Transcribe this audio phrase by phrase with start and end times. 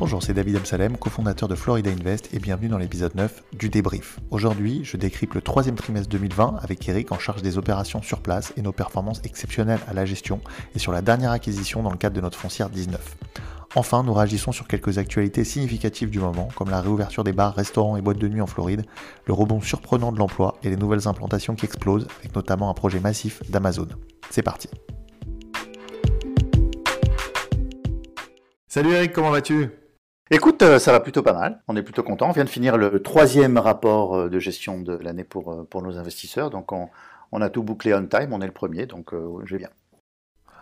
[0.00, 4.18] Bonjour, c'est David Amsalem, cofondateur de Florida Invest et bienvenue dans l'épisode 9 du débrief.
[4.30, 8.54] Aujourd'hui, je décrypte le troisième trimestre 2020 avec Eric en charge des opérations sur place
[8.56, 10.40] et nos performances exceptionnelles à la gestion
[10.74, 13.18] et sur la dernière acquisition dans le cadre de notre foncière 19.
[13.74, 17.98] Enfin, nous réagissons sur quelques actualités significatives du moment, comme la réouverture des bars, restaurants
[17.98, 18.86] et boîtes de nuit en Floride,
[19.26, 23.00] le rebond surprenant de l'emploi et les nouvelles implantations qui explosent, avec notamment un projet
[23.00, 23.88] massif d'Amazon.
[24.30, 24.70] C'est parti.
[28.66, 29.68] Salut Eric, comment vas-tu?
[30.32, 31.60] Écoute, euh, ça va plutôt pas mal.
[31.66, 32.28] On est plutôt content.
[32.28, 35.82] On vient de finir le troisième rapport euh, de gestion de l'année pour, euh, pour
[35.82, 36.50] nos investisseurs.
[36.50, 36.88] Donc on,
[37.32, 38.32] on, a tout bouclé on time.
[38.32, 39.12] On est le premier, donc
[39.44, 39.70] je bien.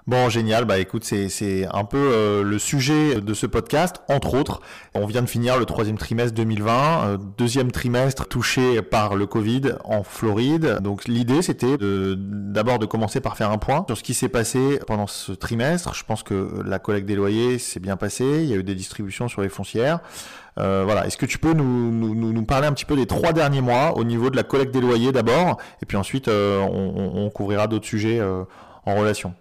[0.08, 0.64] Bon, génial.
[0.64, 4.62] Bah écoute, c'est un peu euh, le sujet de ce podcast, entre autres.
[4.94, 9.74] On vient de finir le troisième trimestre 2020, euh, deuxième trimestre touché par le Covid
[9.84, 10.78] en Floride.
[10.80, 14.80] Donc l'idée, c'était d'abord de, commencer par faire un point sur ce qui s'est passé
[14.86, 15.92] pendant ce trimestre.
[15.94, 18.44] Je pense que la collecte des loyers s'est bien passée.
[18.44, 20.00] Il y a eu des distributions sur les foncières.
[20.58, 21.06] Euh, voilà.
[21.06, 24.04] Est-ce que tu peux nous, nous, parler un petit peu des trois derniers mois au
[24.04, 28.22] niveau de la collecte des loyers d'abord, et puis ensuite on, on, couvrira d'autres sujets
[28.22, 29.34] en relation.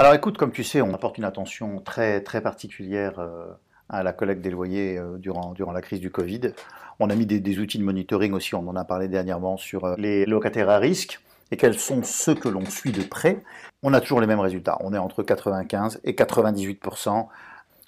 [0.00, 3.46] Alors écoute, comme tu sais, on apporte une attention très, particulière euh,
[3.88, 6.52] à la collecte des loyers euh, durant, durant la crise du Covid.
[7.00, 9.96] On a mis des, outils de monitoring aussi, on en a parlé dernièrement, sur euh,
[9.98, 11.18] les locataires à risque
[11.50, 13.42] et quels sont ceux que l'on suit de près.
[13.82, 14.78] On a toujours les mêmes résultats.
[14.82, 16.78] On est entre 95 et 98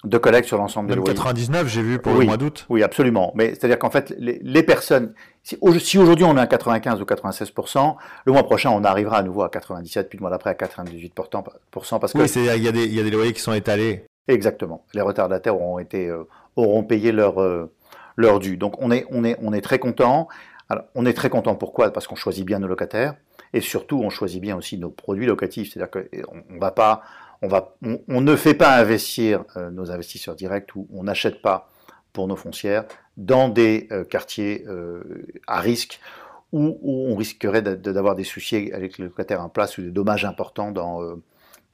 [0.03, 1.13] de collecte sur l'ensemble des loyers.
[1.13, 2.65] 99, j'ai vu pour le mois d'août.
[2.69, 3.31] Oui, absolument.
[3.35, 7.53] Mais c'est-à-dire qu'en fait, les, personnes, si, aujourd'hui on est à 95 ou 96
[8.25, 11.13] le mois prochain on arrivera à nouveau à 97, puis le mois d'après à 98
[11.13, 14.05] parce que oui, il y, y a des loyers qui sont étalés.
[14.27, 14.85] Exactement.
[14.93, 16.23] Les retardataires auront été euh,
[16.55, 17.71] auront payé leur euh,
[18.15, 18.57] leur dû.
[18.57, 20.27] Donc on est on est on est très content.
[20.69, 21.91] Alors, on est très content pourquoi?
[21.91, 23.15] Parce qu'on choisit bien nos locataires
[23.53, 25.73] et surtout on choisit bien aussi nos produits locatifs.
[25.73, 27.01] C'est-à-dire qu'on ne va pas
[27.41, 31.69] on, ne fait pas investir euh, nos investisseurs directs ou on n'achète pas
[32.13, 32.85] pour nos foncières
[33.17, 35.01] dans des euh, quartiers euh,
[35.47, 35.99] à risque
[36.51, 40.71] où, on risquerait d'avoir des soucis avec les locataires en place ou des dommages importants
[40.71, 41.21] dans,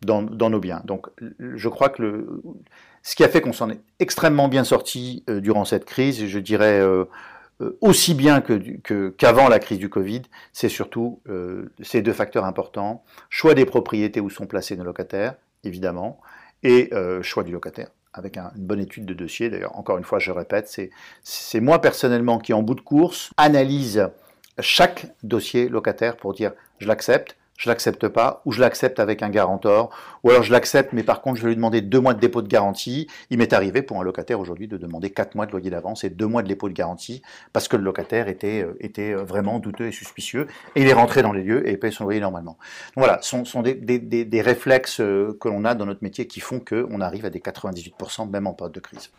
[0.05, 0.83] nos biens.
[0.85, 1.07] Donc
[1.39, 2.27] je crois que
[3.01, 6.79] ce qui a fait qu'on s'en est extrêmement bien sorti durant cette crise, je dirais
[7.81, 8.43] aussi bien
[9.17, 10.21] qu'avant la crise du Covid,
[10.53, 11.21] c'est surtout
[11.81, 13.03] ces deux facteurs importants.
[13.31, 15.33] Choix des propriétés où sont placés nos locataires
[15.67, 16.19] évidemment,
[16.63, 19.49] et euh, choix du locataire avec une bonne étude de dossier.
[19.49, 20.75] D'ailleurs, encore une fois, je répète,
[21.23, 24.09] c'est moi personnellement qui, en bout de course, analyse
[24.59, 29.29] chaque dossier locataire pour dire je l'accepte, je l'accepte pas, ou je l'accepte avec un
[29.29, 29.89] garantor,
[30.23, 32.41] ou alors je l'accepte, mais par contre je vais lui demander deux mois de dépôt
[32.41, 33.07] de garantie.
[33.29, 36.09] Il m'est arrivé pour un locataire aujourd'hui de demander quatre mois de loyer d'avance et
[36.09, 39.59] deux mois de dépôt de garantie parce que le locataire était, euh, était euh, vraiment
[39.59, 42.57] douteux et suspicieux, et il est rentré dans les lieux et paye son loyer normalement.
[42.95, 46.27] Voilà, ce sont, sont des, des, des, réflexes euh, que l'on a dans notre métier
[46.27, 49.09] qui font qu'on arrive à des 98% même en période de crise.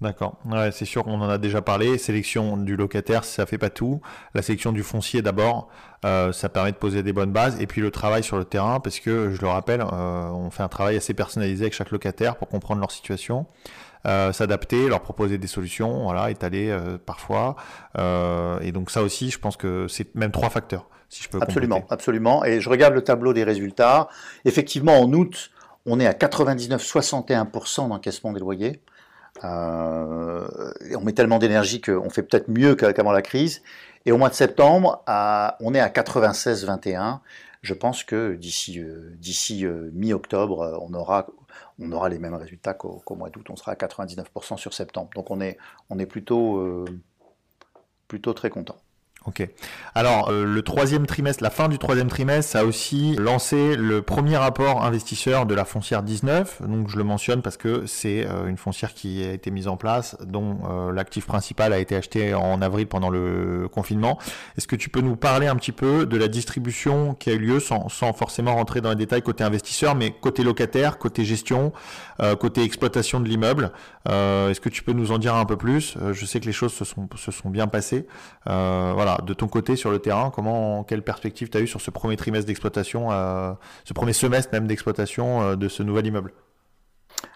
[0.00, 0.38] D'accord.
[0.72, 1.98] C'est sûr qu'on en a déjà parlé.
[1.98, 4.00] Sélection du locataire, ça fait pas tout.
[4.34, 5.68] La sélection du foncier d'abord,
[6.04, 7.60] euh, ça permet de poser des bonnes bases.
[7.60, 10.62] Et puis le travail sur le terrain, parce que je le rappelle, euh, on fait
[10.62, 13.46] un travail assez personnalisé avec chaque locataire pour comprendre leur situation.
[14.06, 16.76] Euh, s'adapter, leur proposer des solutions, voilà, étaler
[17.06, 17.56] parfois.
[17.96, 21.38] et donc ça aussi, je pense que c'est même trois facteurs, si je peux.
[21.40, 22.44] Absolument, absolument.
[22.44, 24.08] Et je regarde le tableau des résultats.
[24.44, 25.50] Effectivement, en août,
[25.86, 28.82] on est à 99-61% d'encaissement des loyers.
[29.42, 30.46] Euh,
[30.94, 33.62] on met tellement d'énergie qu'on fait peut-être mieux qu'avant la crise.
[34.06, 35.02] Et au mois de septembre,
[35.60, 37.20] on est à 96-21.
[37.62, 39.16] Je pense que d'ici euh,
[39.62, 43.46] euh, mi-octobre, on aura les mêmes résultats qu'au mois d'août.
[43.48, 45.10] On sera à 99% sur septembre.
[45.14, 46.84] Donc on est plutôt
[48.34, 48.76] très content.
[49.26, 49.48] Ok.
[49.94, 54.02] Alors euh, le troisième trimestre, la fin du troisième trimestre, ça a aussi lancé le
[54.02, 56.60] premier rapport investisseur de la foncière 19.
[56.68, 59.78] Donc je le mentionne parce que c'est euh, une foncière qui a été mise en
[59.78, 64.18] place, dont euh, l'actif principal a été acheté en avril pendant le confinement.
[64.58, 67.38] Est-ce que tu peux nous parler un petit peu de la distribution qui a eu
[67.38, 71.72] lieu, sans, sans forcément rentrer dans les détails côté investisseur, mais côté locataire, côté gestion,
[72.40, 73.72] côté exploitation de l'immeuble?
[74.06, 75.96] Est-ce que tu peux nous en dire un peu plus?
[76.12, 78.06] Je sais que les choses se sont, se sont bien passées.
[78.44, 81.90] voilà de ton côté sur le terrain, comment, quelle perspective tu as eu sur ce
[81.90, 83.52] premier trimestre d'exploitation, euh,
[83.84, 86.32] ce premier semestre même d'exploitation euh, de ce nouvel immeuble?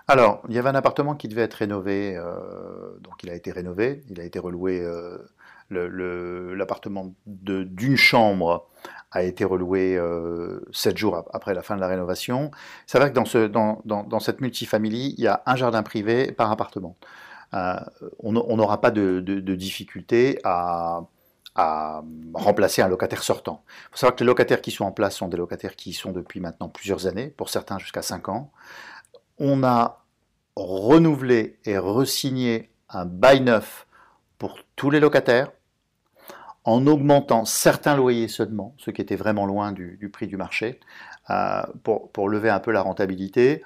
[0.06, 3.52] Alors, il y avait un appartement qui devait être rénové, euh, donc il a été
[3.52, 4.82] rénové, il a été reloué,
[5.70, 8.68] l'appartement d'une chambre
[9.10, 10.00] a été reloué
[10.72, 12.50] sept jours après la fin de la rénovation.
[12.86, 16.32] C'est vrai que dans, ce, dans, dans, cette multifamily, il y a un jardin privé
[16.32, 16.96] par appartement.
[17.52, 21.02] on n'aura pas de, de difficulté à
[21.60, 23.64] à remplacer un locataire sortant.
[23.66, 25.92] Il faut savoir que les locataires qui sont en place sont des locataires qui y
[25.92, 28.52] sont depuis maintenant plusieurs années, pour certains jusqu'à 5 ans.
[29.38, 30.04] On a
[30.54, 33.88] renouvelé et resigné un bail neuf
[34.38, 35.50] pour tous les locataires
[36.62, 40.78] en augmentant certains loyers seulement, ce qui était vraiment loin du, prix du marché,
[41.30, 43.64] euh, pour, lever un peu la rentabilité.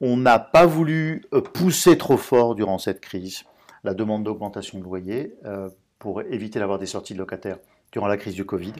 [0.00, 1.24] On n'a pas voulu
[1.54, 3.44] pousser trop fort durant cette crise
[3.84, 5.68] la demande d'augmentation de loyer euh,
[5.98, 7.58] pour éviter d'avoir des sorties de locataires
[7.92, 8.74] durant la crise du Covid.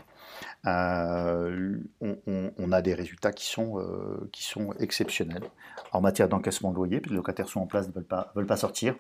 [0.67, 5.44] Euh, on, a des résultats qui sont, euh, qui sont exceptionnels
[5.93, 8.47] en matière d'encaissement de loyer, puis les locataires sont en place, ne veulent pas, veulent
[8.47, 8.94] pas sortir.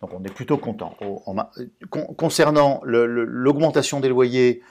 [0.00, 0.96] Donc on est plutôt content.
[2.16, 4.62] concernant l'augmentation des loyers,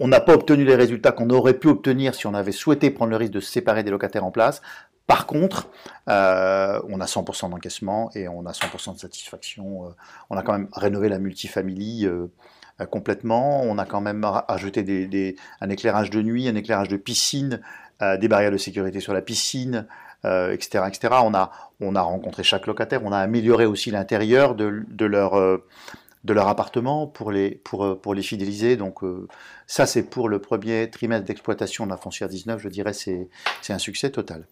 [0.00, 3.10] on n'a pas obtenu les résultats qu'on aurait pu obtenir si on avait souhaité prendre
[3.10, 4.62] le risque de séparer des locataires en place.
[5.08, 5.68] Par contre,
[6.10, 9.86] euh, on a 100% d'encaissement et on a 100% de satisfaction.
[9.86, 9.88] Euh,
[10.28, 12.26] on a quand même rénové la multifamily euh,
[12.90, 13.62] complètement.
[13.62, 17.60] On a quand même ajouté un éclairage de nuit, un éclairage de piscine,
[18.00, 19.88] des barrières de sécurité sur la piscine,
[20.24, 20.84] etc..
[21.24, 21.50] On a,
[21.80, 23.00] on a rencontré chaque locataire.
[23.02, 28.76] On a amélioré aussi l'intérieur de, leur appartement pour les, pour, pour les fidéliser.
[28.76, 29.00] Donc
[29.66, 33.28] ça, c'est pour le premier trimestre d'exploitation de la foncière 19, je dirais, c'est
[33.70, 34.46] un succès total.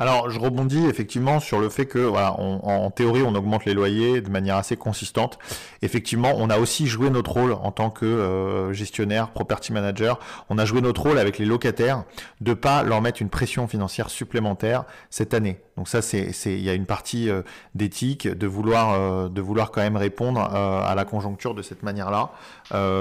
[0.00, 4.30] Alors, je rebondis effectivement sur le fait que, en théorie, on augmente les loyers de
[4.30, 5.38] manière assez consistante.
[5.82, 10.18] Effectivement, on a aussi joué notre rôle en tant que euh, gestionnaire, property manager.
[10.48, 12.04] On a joué notre rôle avec les locataires
[12.40, 15.60] de pas leur mettre une pression financière supplémentaire cette année.
[15.76, 17.42] Donc ça, c'est, il y a une partie euh,
[17.74, 22.30] d'éthique, de vouloir, euh, de vouloir quand même répondre à la conjoncture de cette manière-là.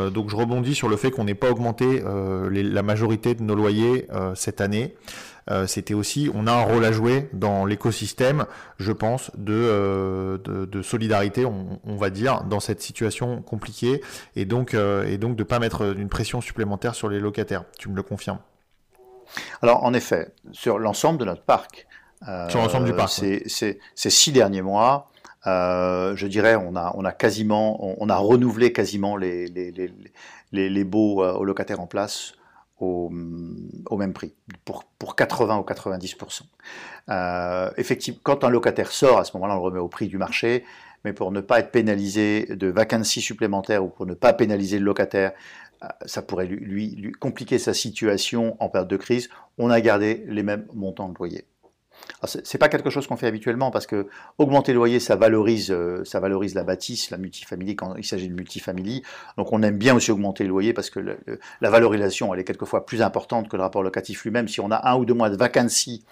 [0.09, 2.03] donc je rebondis sur le fait qu'on n'ait pas augmenté
[2.51, 4.95] la majorité de nos loyers cette année.
[5.51, 8.45] Euh, c'était aussi, on a un rôle à jouer dans l'écosystème,
[8.77, 14.01] je pense, de, euh, de, solidarité, on, va dire, dans cette situation compliquée,
[14.35, 17.63] et donc, euh, et donc de ne pas mettre une pression supplémentaire sur les locataires.
[17.77, 18.39] Tu me le confirmes
[19.61, 21.87] Alors, en effet, sur l'ensemble de notre parc,
[22.49, 25.09] sur l'ensemble du parc, ces six derniers mois,
[25.45, 29.71] je dirais, on a, on a quasiment, on, a renouvelé quasiment les, les,
[30.51, 32.33] les, les, baux aux locataires en place
[32.81, 34.33] au, même prix,
[34.65, 36.41] pour, pour 80 ou 90%.
[37.09, 40.17] Euh, effectivement, quand un locataire sort, à ce moment-là, on le remet au prix du
[40.17, 40.63] marché,
[41.03, 44.85] mais pour ne pas être pénalisé de vacancy supplémentaires ou pour ne pas pénaliser le
[44.85, 45.31] locataire,
[45.83, 50.23] euh, ça pourrait lui, lui compliquer sa situation en période de crise, on a gardé
[50.27, 51.45] les mêmes montants de loyer.
[52.25, 54.07] C'est pas quelque chose qu'on fait habituellement parce que
[54.37, 58.27] augmenter le loyer, ça valorise, euh, ça valorise la bâtisse, la multifamily quand il s'agit
[58.27, 59.03] de multifamily.
[59.37, 62.85] Donc on aime bien aussi augmenter le loyer parce que la valorisation, elle est quelquefois
[62.85, 64.47] plus importante que le rapport locatif lui-même.
[64.47, 66.03] Si on a un ou deux mois de vacancy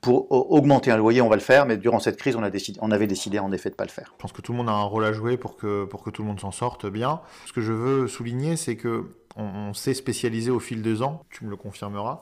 [0.00, 1.66] pour augmenter un loyer, on va le faire.
[1.66, 3.90] Mais durant cette crise, on, a décidé, on avait décidé en effet de pas le
[3.90, 4.12] faire.
[4.16, 6.10] Je pense que tout le monde a un rôle à jouer pour que, pour que
[6.10, 7.20] tout le monde s'en sorte bien.
[7.46, 9.06] Ce que je veux souligner, c'est que
[9.38, 12.20] on, s'est spécialisé au fil des ans, tu me le confirmeras,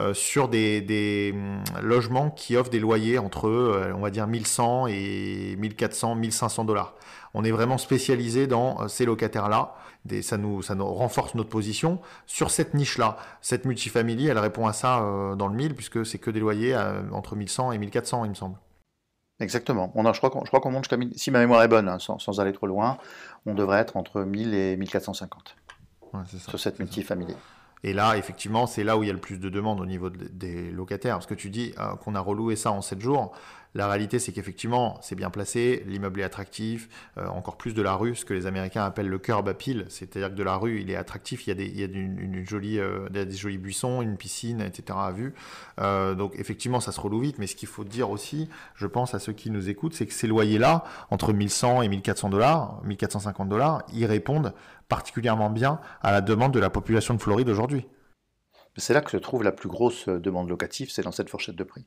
[0.00, 4.88] euh, sur des, hum, logements qui offrent des loyers entre, euh, on va dire, 1100
[4.88, 6.94] et 1400, 1500 dollars.
[7.34, 9.74] On est vraiment spécialisé dans euh, ces locataires-là.
[10.20, 13.16] Ça nous, ça nous renforce notre position sur cette niche-là.
[13.40, 15.00] Cette multifamily, elle répond à ça
[15.38, 16.76] dans le 1000, puisque c'est que des loyers
[17.10, 18.58] entre 1100 et 1400, il me semble.
[19.40, 19.92] Exactement.
[19.94, 22.52] On a, je crois qu'on monte si ma mémoire est bonne, hein, sans, sans, aller
[22.52, 22.98] trop loin,
[23.46, 25.56] on devrait être entre 1000 et 1450
[26.26, 26.78] sur cette.
[27.84, 30.08] Et là, effectivement, c'est là où il y a le plus de demandes au niveau
[30.08, 31.16] des locataires.
[31.16, 33.32] Parce que tu dis euh, qu'on a reloué ça en 7 jours.
[33.74, 36.88] La réalité, c'est qu'effectivement, c'est bien placé, l'immeuble est attractif,
[37.18, 40.30] euh, encore plus de la rue, ce que les Américains appellent le curb appeal, c'est-à-dire
[40.30, 44.60] que de la rue, il est attractif, il y a des, jolis buissons, une piscine,
[44.60, 44.98] etc.
[45.00, 45.34] à vue.
[45.80, 49.14] Euh, donc effectivement, ça se reloue vite, mais ce qu'il faut dire aussi, je pense
[49.14, 53.48] à ceux qui nous écoutent, c'est que ces loyers-là, entre 1100 et 1400 dollars, 1450
[53.48, 54.54] dollars, ils répondent
[54.88, 57.86] particulièrement bien à la demande de la population de Floride aujourd'hui.
[58.76, 61.54] C'est là que se trouve la plus grosse euh, demande locative, c'est dans cette fourchette
[61.54, 61.84] de prix.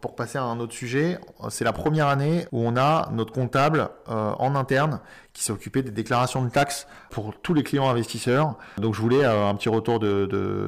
[0.00, 1.18] Pour passer à un autre sujet,
[1.48, 5.00] c'est la première année où on a notre comptable euh, en interne
[5.32, 8.56] qui s'est occupé des déclarations de taxes pour tous les clients investisseurs.
[8.76, 10.00] Donc je voulais euh, un petit retour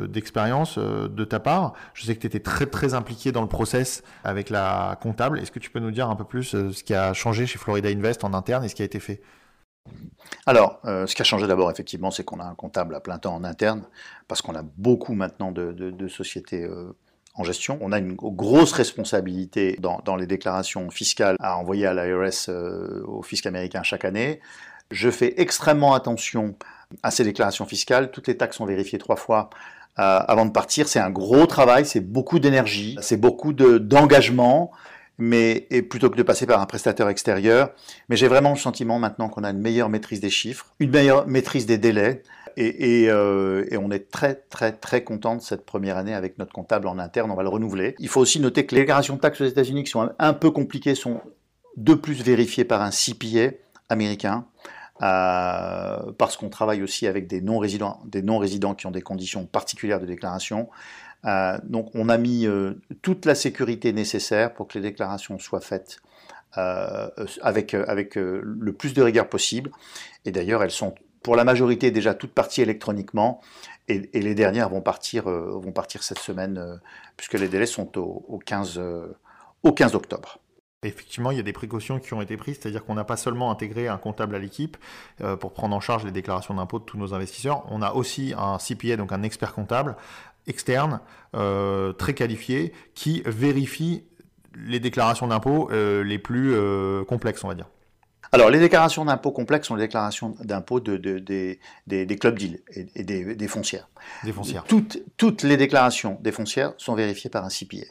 [0.08, 1.74] d'expérience de, de, ta part.
[1.92, 5.38] Je sais que tu étais très très impliqué dans le process avec la comptable.
[5.38, 7.88] Est-ce que tu peux nous dire un peu plus ce qui a changé chez Florida
[7.90, 9.20] Invest en interne et ce qui a été fait?
[10.46, 13.18] Alors, euh, ce qui a changé d'abord, effectivement, c'est qu'on a un comptable à plein
[13.18, 13.84] temps en interne,
[14.28, 16.96] parce qu'on a beaucoup maintenant de, sociétés euh,
[17.34, 17.78] en gestion.
[17.80, 23.22] On a une grosse responsabilité dans, les déclarations fiscales à envoyer à l'IRS, euh, au
[23.22, 24.40] fisc américain chaque année.
[24.90, 26.56] Je fais extrêmement attention
[27.02, 28.10] à ces déclarations fiscales.
[28.10, 29.50] Toutes les taxes sont vérifiées trois fois
[29.96, 30.88] avant de partir.
[30.88, 34.72] C'est un gros travail, c'est beaucoup d'énergie, c'est beaucoup d'engagement
[35.20, 37.70] mais plutôt que de passer par un prestataire extérieur.
[38.08, 41.26] Mais j'ai vraiment le sentiment maintenant qu'on a une meilleure maîtrise des chiffres, une meilleure
[41.26, 42.22] maîtrise des délais,
[42.56, 46.52] et, euh, et, on est très très très content de cette première année avec notre
[46.52, 47.30] comptable en interne.
[47.30, 47.94] On va le renouveler.
[47.98, 50.50] Il faut aussi noter que les déclarations de taxes aux États-Unis qui sont un, peu
[50.50, 51.20] compliquées sont
[51.76, 53.54] de plus vérifiés par un CPA
[53.88, 54.46] américain,
[55.02, 60.00] euh, parce qu'on travaille aussi avec des non-résidents, des non-résidents qui ont des conditions particulières
[60.00, 60.68] de déclaration.
[61.26, 65.60] Euh, donc on a mis euh, toute la sécurité nécessaire pour que les déclarations soient
[65.60, 65.98] faites
[66.52, 69.70] avec, avec le plus de rigueur possible.
[70.24, 73.40] Et d'ailleurs, elles sont pour la majorité déjà toutes parties électroniquement,
[73.86, 76.80] et, les dernières vont partir, vont partir cette semaine,
[77.16, 78.80] puisque les délais sont au, au 15,
[79.62, 80.40] au 15 octobre.
[80.82, 83.50] Effectivement, il y a des précautions qui ont été prises, c'est-à-dire qu'on n'a pas seulement
[83.50, 84.78] intégré un comptable à l'équipe
[85.20, 88.32] euh, pour prendre en charge les déclarations d'impôts de tous nos investisseurs, on a aussi
[88.34, 89.94] un CPA, donc un expert comptable
[90.46, 91.00] externe,
[91.34, 94.04] euh, très qualifié, qui vérifie
[94.56, 96.54] les déclarations d'impôts euh, les plus
[97.06, 97.68] complexes, on va dire.
[98.32, 103.48] Alors, les déclarations d'impôts complexes sont les déclarations d'impôts de, des, clubs deals et, des,
[103.48, 103.88] foncières.
[104.22, 104.64] Des foncières.
[104.64, 107.86] Toutes, toutes, les déclarations des foncières sont vérifiées par un CPA.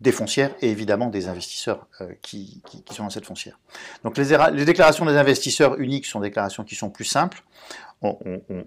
[0.00, 3.58] Des foncières et évidemment des investisseurs euh, qui, sont dans cette foncière.
[4.04, 7.42] Donc, les, les, déclarations des investisseurs uniques sont des déclarations qui sont plus simples.
[8.00, 8.18] On,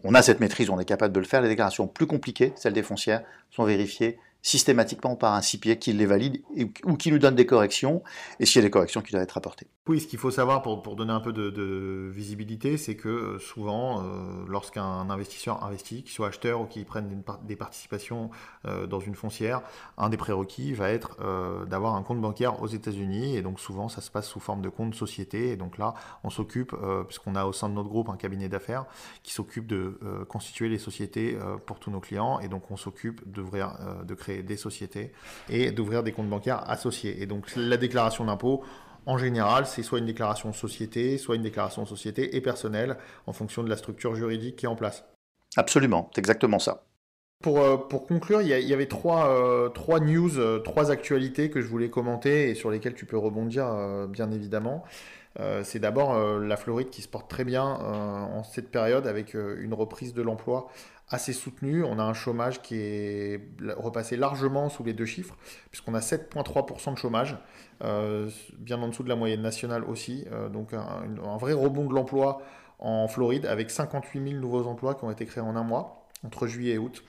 [0.04, 1.42] on a cette maîtrise, on est capable de le faire.
[1.42, 6.06] Les déclarations plus compliquées, celles des foncières, sont vérifiées systématiquement par un CPA qui les
[6.06, 6.42] valide
[6.86, 8.02] ou qui nous donne des corrections,
[8.40, 9.68] et s'il y a des corrections qui doivent être apportées.
[9.88, 13.40] Oui, ce qu'il faut savoir pour, pour, donner un peu de, visibilité, c'est que euh,
[13.40, 18.30] souvent, euh, lorsqu'un investisseur investit, qu'il soit acheteur ou qu'il prenne des participations
[18.66, 19.62] euh, dans une foncière,
[19.98, 21.18] un des prérequis va être
[21.66, 24.70] d'avoir un compte bancaire aux États-Unis, et donc souvent ça se passe sous forme de
[24.70, 26.74] compte société, et donc là, on s'occupe,
[27.08, 28.86] puisqu'on a au sein de notre groupe un cabinet d'affaires
[29.24, 30.00] qui s'occupe de
[30.30, 34.58] constituer les sociétés pour tous nos clients, et donc on s'occupe d'ouvrir, de créer des
[34.58, 35.12] sociétés
[35.50, 37.22] et d'ouvrir des comptes bancaires associés.
[37.22, 38.64] Et donc la déclaration d'impôt,
[39.06, 43.64] en général, c'est soit une déclaration société, soit une déclaration société et personnelle en fonction
[43.64, 45.06] de la structure juridique qui est en place.
[45.56, 46.84] Absolument, c'est exactement ça.
[47.42, 51.62] Pour, euh, pour, conclure, il y, avait trois, euh, trois news, euh, trois actualités que
[51.62, 53.68] je voulais commenter et sur lesquelles tu peux rebondir,
[54.10, 54.84] bien évidemment.
[55.64, 60.16] c'est d'abord la Floride qui se porte très bien en cette période avec une reprise
[60.16, 60.68] de l'emploi
[61.10, 61.84] assez soutenu.
[61.84, 63.42] On a un chômage qui est
[63.78, 65.36] repassé largement sous les deux chiffres,
[65.72, 67.38] puisqu'on a 7,3% de chômage,
[67.84, 70.26] euh, bien en dessous de la moyenne nationale aussi.
[70.32, 72.42] Euh, donc un, vrai rebond de l'emploi
[72.80, 76.48] en Floride, avec 58 000 nouveaux emplois qui ont été créés en un mois, entre
[76.48, 77.04] juillet et août.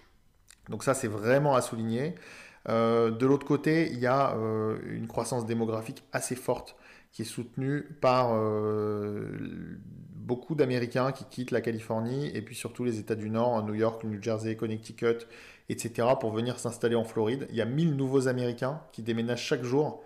[0.68, 2.14] Donc ça, c'est vraiment à souligner.
[2.68, 4.34] Euh, de l'autre côté, il y a
[4.86, 6.76] une croissance démographique assez forte
[7.12, 8.32] qui est soutenue par
[10.28, 14.04] beaucoup d'Américains qui quittent la Californie et puis surtout les États du Nord, New York,
[14.04, 15.26] New Jersey, Connecticut,
[15.70, 17.46] etc., pour venir s'installer en Floride.
[17.50, 20.02] Il y a 1000 nouveaux Américains qui déménagent chaque jour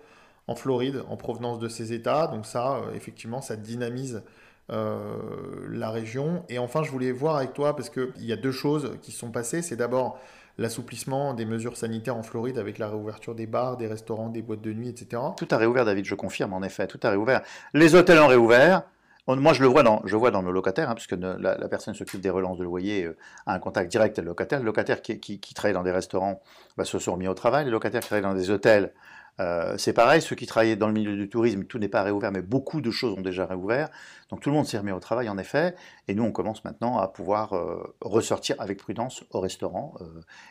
[0.47, 2.27] en Floride en provenance de ces États.
[2.27, 4.23] Donc ça, euh, effectivement, ça dynamise
[4.69, 6.45] euh, la région.
[6.47, 9.29] Et enfin, je voulais voir avec toi, parce qu'il y a deux choses qui sont
[9.29, 9.61] passées.
[9.61, 10.19] C'est d'abord
[10.57, 14.61] l'assouplissement des mesures sanitaires en Floride avec la réouverture des bars, des restaurants, des boîtes
[14.61, 15.21] de nuit, etc.
[15.37, 17.41] Tout a réouvert, David, je confirme, en effet, tout a réouvert.
[17.73, 18.83] Les hôtels ont réouvert,
[19.27, 22.19] moi, je le vois dans, je vois dans nos locataires, hein, puisque la, personne s'occupe
[22.19, 24.59] des relances de loyer, euh, a un contact direct avec le locataire.
[24.59, 26.41] Le locataire qui, qui, dans des restaurants
[26.75, 27.63] bah, se sont remis au travail.
[27.65, 28.93] Les locataires qui travaillent dans des hôtels,
[29.39, 30.21] euh, c'est pareil.
[30.21, 32.91] Ceux qui travaillaient dans le milieu du tourisme, tout n'est pas réouvert, mais beaucoup de
[32.91, 33.89] choses ont déjà réouvert.
[34.29, 35.75] Donc tout le monde s'est remis au travail, en effet.
[36.07, 39.95] Et nous, on commence maintenant à pouvoir euh, ressortir avec prudence au restaurant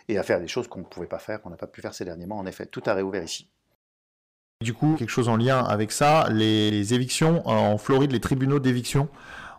[0.08, 1.94] et à faire des choses qu'on ne pouvait pas faire, qu'on n'a pas pu faire
[1.94, 2.38] ces derniers mois.
[2.38, 3.48] En effet, tout a réouvert ici.
[4.62, 9.08] Du coup, quelque chose en lien avec ça, les, évictions en Floride, les tribunaux d'éviction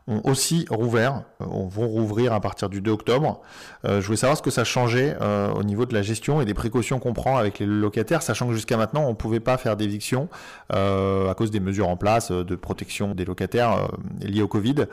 [0.07, 3.41] ont aussi rouvert, euh, vont rouvrir à partir du 2 octobre.
[3.85, 6.45] Euh, je voulais savoir ce que ça changeait euh, au niveau de la gestion et
[6.45, 9.57] des précautions qu'on prend avec les locataires, sachant que jusqu'à maintenant, on ne pouvait pas
[9.57, 10.29] faire d'éviction
[10.69, 13.87] à cause des mesures en place de protection des locataires
[14.21, 14.87] liées au Covid.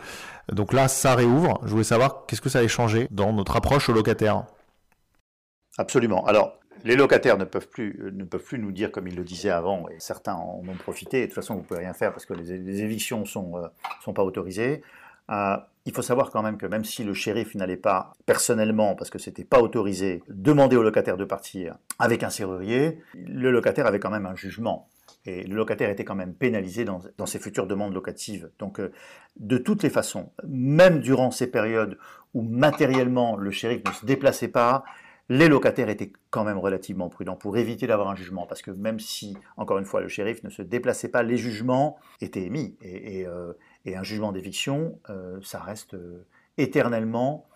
[0.52, 1.60] Donc là, ça réouvre.
[1.64, 4.44] Je voulais savoir qu'est-ce que ça allait changer dans notre approche aux locataires.
[5.78, 6.24] Absolument.
[6.26, 9.24] Alors, les locataires ne peuvent, plus, euh, ne peuvent plus nous dire comme ils le
[9.24, 12.12] disaient avant, et certains en ont profité, de toute façon vous ne pouvez rien faire
[12.12, 13.68] parce que les, évictions ne sont, euh,
[14.02, 14.82] sont pas autorisées.
[15.30, 15.56] Euh,
[15.86, 19.18] il faut savoir quand même que même si le shérif n'allait pas personnellement, parce que
[19.18, 24.10] c'était pas autorisé, demander au locataire de partir avec un serrurier, le locataire avait quand
[24.10, 24.88] même un jugement.
[25.26, 28.50] Et le locataire était quand même pénalisé dans, dans ses futures demandes locatives.
[28.58, 28.80] Donc,
[29.36, 31.98] de toutes les façons, même durant ces périodes
[32.34, 34.84] où matériellement le shérif ne se déplaçait pas,
[35.30, 38.98] les locataires étaient quand même relativement prudents pour éviter d'avoir un jugement, parce que même
[38.98, 42.76] si, encore une fois, le shérif ne se déplaçait pas, les jugements étaient émis.
[42.82, 43.52] Et, euh,
[43.86, 46.26] un jugement d'éviction, euh, ça reste euh,
[46.58, 47.46] éternellement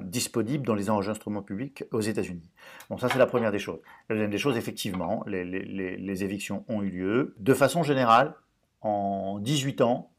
[0.00, 2.50] disponible dans les enregistrements publics aux États-Unis.
[2.88, 3.80] Bon, ça c'est la première des choses.
[4.08, 7.34] La deuxième des choses, effectivement, les, évictions ont eu lieu.
[7.38, 8.34] De façon générale,
[8.80, 10.10] en 18 ans,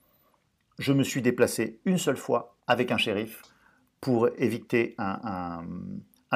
[0.78, 3.42] je me suis déplacé une seule fois avec un shérif
[4.02, 5.64] pour éviter un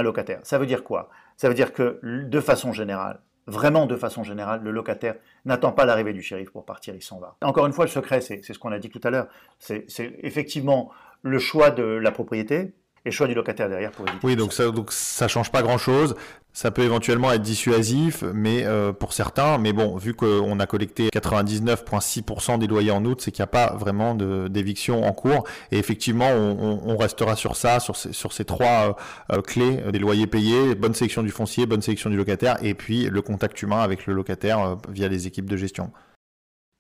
[0.02, 0.40] locataire.
[0.44, 1.10] Ça veut dire quoi?
[1.38, 5.86] Ça veut dire que, de façon générale, vraiment de façon générale, le locataire n'attend pas
[5.86, 7.36] l'arrivée du shérif pour partir, il s'en va.
[7.42, 9.28] Encore une fois, le secret, c'est ce qu'on a dit tout à l'heure,
[9.60, 12.74] c'est effectivement le choix de la propriété,
[13.06, 14.26] et choix du locataire derrière pour éviter.
[14.26, 16.16] Oui, donc ça, donc ça change pas grand-chose.
[16.56, 19.58] Ça peut éventuellement être dissuasif, mais euh, pour certains.
[19.58, 23.48] Mais bon, vu qu'on a collecté 99,6% des loyers en août, c'est qu'il n'y a
[23.48, 25.46] pas vraiment d'éviction en cours.
[25.72, 28.96] Et effectivement, on, on, restera sur ça, sur ces, sur ces trois
[29.32, 33.06] euh, clés des loyers payés, bonne sélection du foncier, bonne sélection du locataire, et puis
[33.10, 35.92] le contact humain avec le locataire euh, via les équipes de gestion.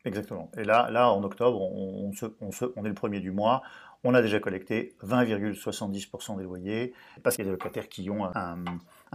[0.05, 0.51] Exactement.
[0.57, 3.31] Et là, là en octobre, on, on, se, on, se, on est le premier du
[3.31, 3.63] mois
[4.03, 6.93] on a déjà collecté 20,70% des loyers,
[7.23, 8.65] parce qu'il y a des locataires qui ont un,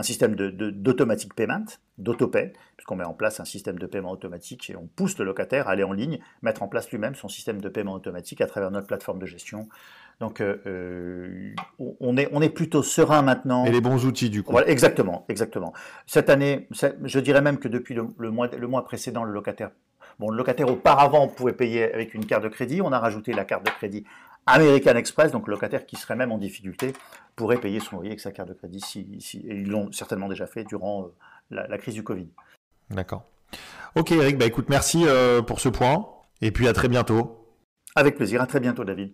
[0.02, 1.66] système d'automatic de, payment,
[1.98, 5.68] d'autopay, puisqu'on met en place un système de paiement automatique et on pousse le locataire
[5.68, 8.70] à aller en ligne, mettre en place lui-même son système de paiement automatique à travers
[8.70, 9.68] notre plateforme de gestion.
[10.20, 13.64] Donc euh, euh, on, est, on est plutôt serein maintenant.
[13.66, 14.52] Et les bons outils du coup.
[14.52, 15.72] Voilà, exactement, exactement.
[16.06, 19.70] Cette année, je dirais même que depuis le, mois, le mois précédent, le locataire
[20.18, 22.82] Bon, le locataire auparavant pouvait payer avec une carte de crédit.
[22.82, 24.04] On a rajouté la carte de crédit
[24.46, 26.92] American Express, donc le locataire qui serait même en difficulté,
[27.36, 29.00] pourrait payer son loyer avec sa carte de crédit, si,
[29.46, 31.04] et ils l'ont certainement déjà fait durant
[31.52, 32.28] euh, la, crise du Covid.
[32.90, 33.24] D'accord.
[33.94, 36.08] Ok Eric, bah écoute, merci euh, pour ce point,
[36.40, 37.46] et puis à très bientôt.
[37.94, 39.12] Avec plaisir, à très bientôt David.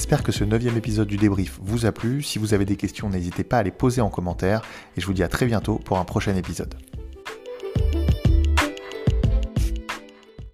[0.00, 2.22] J'espère que ce neuvième épisode du débrief vous a plu.
[2.22, 4.62] Si vous avez des questions, n'hésitez pas à les poser en commentaire,
[4.96, 6.74] et je vous dis à très bientôt pour un prochain épisode.